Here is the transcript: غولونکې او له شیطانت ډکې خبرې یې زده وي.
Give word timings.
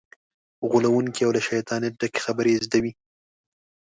غولونکې 0.69 1.21
او 1.25 1.31
له 1.35 1.41
شیطانت 1.47 1.93
ډکې 2.01 2.21
خبرې 2.25 2.51
یې 2.53 2.61
زده 2.65 2.77
وي. 2.83 2.91